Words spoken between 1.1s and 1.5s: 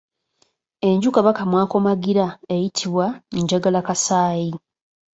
kabaka